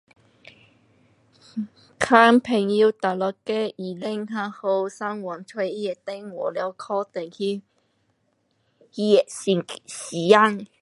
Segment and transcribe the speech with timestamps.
[2.09, 4.89] 问朋友哪一个医生较好。
[4.89, 7.63] 上网找他的电话了打给他
[8.95, 10.67] 约他的时间。